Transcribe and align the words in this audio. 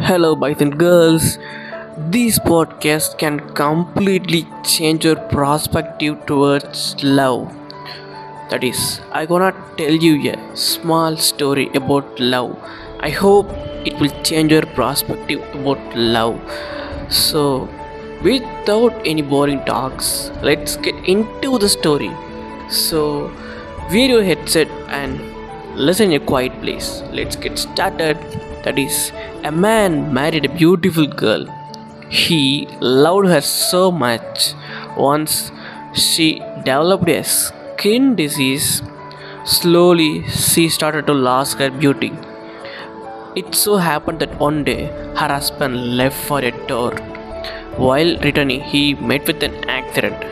Hello, 0.00 0.34
and 0.44 0.78
girls. 0.78 1.38
This 1.96 2.38
podcast 2.38 3.18
can 3.18 3.40
completely 3.54 4.46
change 4.62 5.04
your 5.04 5.16
perspective 5.16 6.24
towards 6.26 7.02
love. 7.02 7.52
That 8.50 8.62
is, 8.62 9.00
I 9.12 9.26
gonna 9.26 9.52
tell 9.76 9.92
you 9.92 10.30
a 10.32 10.56
small 10.56 11.16
story 11.16 11.68
about 11.74 12.20
love. 12.20 12.56
I 13.00 13.10
hope 13.10 13.50
it 13.84 13.98
will 14.00 14.14
change 14.22 14.52
your 14.52 14.66
perspective 14.80 15.42
about 15.54 15.96
love. 15.96 16.40
So, 17.10 17.68
without 18.22 18.94
any 19.04 19.22
boring 19.22 19.64
talks, 19.64 20.30
let's 20.42 20.76
get 20.76 20.94
into 21.06 21.58
the 21.58 21.68
story. 21.68 22.12
So, 22.70 23.32
wear 23.90 24.08
your 24.08 24.22
headset 24.22 24.68
and 24.88 25.20
listen 25.76 26.12
in 26.12 26.22
a 26.22 26.24
quiet 26.24 26.60
place. 26.60 27.02
Let's 27.12 27.36
get 27.36 27.58
started. 27.58 28.16
That 28.64 28.78
is, 28.78 29.12
a 29.44 29.52
man 29.52 30.12
married 30.12 30.44
a 30.44 30.48
beautiful 30.48 31.06
girl. 31.06 31.46
He 32.08 32.66
loved 32.80 33.28
her 33.28 33.40
so 33.40 33.90
much. 33.90 34.54
Once 34.96 35.52
she 35.92 36.40
developed 36.64 37.08
a 37.08 37.22
skin 37.22 38.16
disease, 38.16 38.82
slowly 39.44 40.28
she 40.28 40.68
started 40.68 41.06
to 41.06 41.12
lose 41.12 41.52
her 41.54 41.70
beauty. 41.70 42.12
It 43.36 43.54
so 43.54 43.76
happened 43.76 44.20
that 44.20 44.38
one 44.38 44.64
day 44.64 44.86
her 45.16 45.28
husband 45.28 45.96
left 45.96 46.16
for 46.26 46.40
a 46.40 46.50
tour. 46.66 46.94
While 47.76 48.18
returning, 48.18 48.60
he 48.60 48.94
met 48.94 49.26
with 49.26 49.42
an 49.42 49.68
accident. 49.68 50.24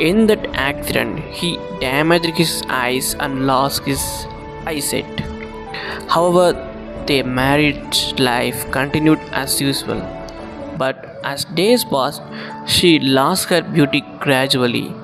In 0.00 0.26
that 0.28 0.46
accident, 0.54 1.18
he 1.18 1.58
damaged 1.80 2.36
his 2.36 2.62
eyes 2.68 3.14
and 3.20 3.46
lost 3.46 3.84
his 3.84 4.02
eyesight. 4.66 5.20
However, 6.08 6.68
their 7.06 7.24
marriage 7.24 8.18
life 8.18 8.70
continued 8.70 9.20
as 9.32 9.60
usual. 9.60 10.00
But 10.78 11.20
as 11.22 11.44
days 11.44 11.84
passed, 11.84 12.22
she 12.66 12.98
lost 12.98 13.48
her 13.50 13.62
beauty 13.62 14.02
gradually. 14.20 14.94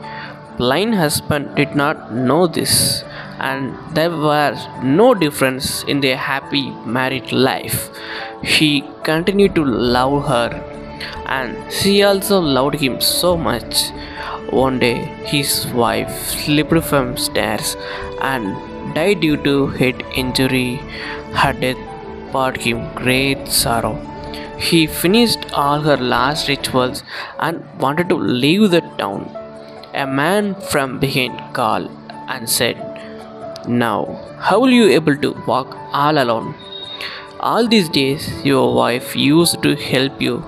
Blind 0.57 0.95
husband 0.95 1.55
did 1.55 1.77
not 1.77 2.13
know 2.13 2.47
this, 2.47 3.05
and 3.39 3.75
there 3.95 4.11
was 4.11 4.67
no 4.83 5.15
difference 5.15 5.85
in 5.85 6.01
their 6.01 6.17
happy 6.17 6.71
married 6.85 7.31
life. 7.31 7.91
He 8.43 8.83
continued 9.05 9.55
to 9.55 9.65
love 9.65 10.27
her, 10.27 10.49
and 11.27 11.73
she 11.73 12.03
also 12.03 12.41
loved 12.41 12.77
him 12.77 13.01
so 13.01 13.37
much. 13.37 13.91
One 14.51 14.79
day, 14.79 14.97
his 15.27 15.67
wife 15.69 16.11
slipped 16.29 16.83
from 16.85 17.17
stairs 17.17 17.77
and 18.21 18.57
died 18.95 19.21
due 19.21 19.37
to 19.45 19.69
head 19.69 20.05
injury. 20.15 20.77
Her 21.33 21.53
death 21.53 21.79
brought 22.33 22.57
him 22.59 22.93
great 22.95 23.49
sorrow. 23.49 23.97
He 24.59 24.87
finished 24.87 25.53
all 25.53 25.81
her 25.81 25.97
last 25.97 26.49
rituals 26.49 27.03
and 27.39 27.65
wanted 27.79 28.09
to 28.09 28.17
leave 28.17 28.71
the 28.71 28.81
town. 29.03 29.35
A 29.95 30.07
man 30.07 30.55
from 30.71 30.99
behind 30.99 31.41
called 31.55 31.91
and 32.29 32.49
said, 32.51 32.77
Now, 33.67 34.01
how 34.39 34.61
will 34.61 34.71
you 34.71 34.89
able 34.89 35.17
to 35.17 35.31
walk 35.47 35.77
all 35.93 36.19
alone? 36.19 36.55
All 37.41 37.69
these 37.69 37.89
days 37.89 38.45
your 38.45 38.75
wife 38.75 39.15
used 39.15 39.63
to 39.63 39.77
help 39.77 40.21
you. 40.21 40.45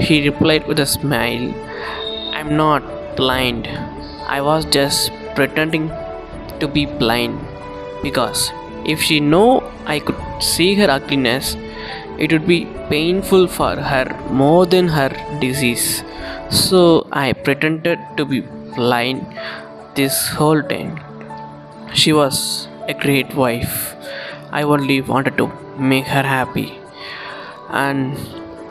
He 0.00 0.28
replied 0.28 0.66
with 0.66 0.80
a 0.80 0.86
smile, 0.86 1.54
I'm 2.32 2.56
not 2.56 3.16
blind. 3.16 3.68
I 4.36 4.40
was 4.40 4.64
just 4.64 5.10
pretending 5.34 5.88
to 6.60 6.68
be 6.68 6.86
blind 6.86 7.38
because 8.08 8.52
if 8.94 9.00
she 9.00 9.18
know 9.20 9.48
I 9.94 9.98
could 9.98 10.20
see 10.40 10.74
her 10.80 10.90
ugliness, 10.90 11.56
it 12.18 12.32
would 12.32 12.46
be 12.46 12.60
painful 12.90 13.46
for 13.48 13.74
her 13.90 14.06
more 14.30 14.66
than 14.66 14.88
her 14.88 15.10
disease. 15.40 16.04
So 16.50 17.06
I 17.12 17.32
pretended 17.32 17.98
to 18.16 18.24
be 18.24 18.40
blind 18.76 19.26
this 19.94 20.28
whole 20.28 20.62
time. 20.62 21.00
She 21.92 22.12
was 22.12 22.68
a 22.88 22.94
great 22.94 23.34
wife. 23.34 23.94
I 24.52 24.62
only 24.62 25.00
wanted 25.00 25.36
to 25.38 25.46
make 25.78 26.06
her 26.06 26.22
happy. 26.22 26.78
And 27.70 28.16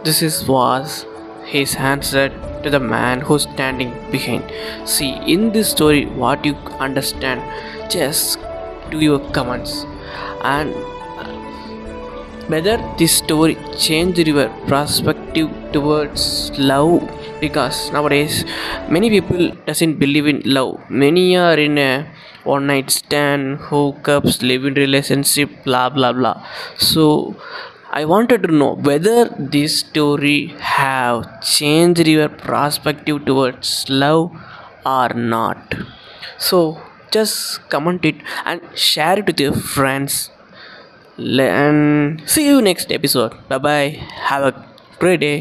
this 0.03 0.21
is 0.21 0.47
was 0.47 1.05
his 1.45 1.75
answer 1.75 2.29
to 2.63 2.69
the 2.69 2.79
man 2.79 3.21
who's 3.21 3.43
standing 3.43 3.93
behind. 4.11 4.51
See, 4.85 5.11
in 5.33 5.51
this 5.51 5.69
story, 5.69 6.05
what 6.05 6.45
you 6.45 6.55
understand, 6.87 7.41
just 7.91 8.39
do 8.91 8.99
your 8.99 9.19
comments. 9.31 9.85
And 10.41 10.73
uh, 10.73 11.45
whether 12.47 12.77
this 12.97 13.17
story 13.17 13.57
changed 13.77 14.19
your 14.19 14.49
perspective 14.67 15.49
towards 15.71 16.51
love? 16.57 17.09
Because 17.39 17.91
nowadays 17.91 18.45
many 18.89 19.09
people 19.09 19.51
doesn't 19.65 19.95
believe 19.99 20.27
in 20.27 20.41
love. 20.45 20.79
Many 20.89 21.35
are 21.37 21.57
in 21.57 21.77
a 21.77 22.07
one 22.43 22.67
night 22.67 22.89
stand 22.91 23.57
hookups 23.69 24.41
live 24.41 24.65
in 24.65 24.75
relationship 24.75 25.49
blah 25.63 25.89
blah 25.89 26.13
blah. 26.13 26.35
So 26.77 27.35
i 27.99 28.03
wanted 28.11 28.43
to 28.43 28.51
know 28.59 28.73
whether 28.87 29.19
this 29.53 29.79
story 29.79 30.39
have 30.59 31.19
changed 31.41 32.07
your 32.13 32.29
perspective 32.29 33.25
towards 33.25 33.89
love 33.89 34.31
or 34.85 35.09
not. 35.09 35.75
So 36.37 36.59
just 37.17 37.67
comment 37.69 38.05
it 38.05 38.15
and 38.45 38.61
share 38.87 39.19
it 39.19 39.25
with 39.25 39.39
your 39.39 39.53
friends. 39.53 40.29
And 41.17 42.21
see 42.29 42.47
you 42.47 42.61
next 42.61 42.91
episode. 42.91 43.33
Bye 43.49 43.57
bye 43.57 43.87
have 44.31 44.43
a 44.43 44.53
great 44.99 45.21
day 45.21 45.37